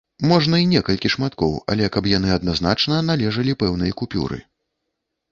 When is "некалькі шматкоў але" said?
0.69-1.89